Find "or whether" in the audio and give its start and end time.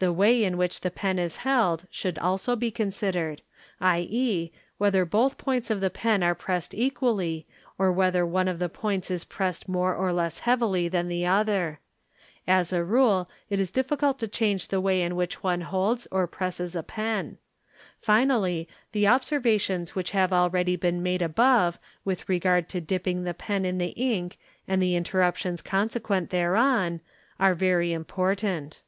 7.76-8.24